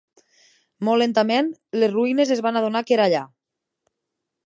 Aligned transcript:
Molt 0.87 1.01
lentament, 1.03 1.51
les 1.83 1.93
ruïnes 1.93 2.35
es 2.37 2.43
va 2.47 2.55
adonar 2.61 2.85
que 2.89 2.99
era 3.01 3.11
allà. 3.11 3.25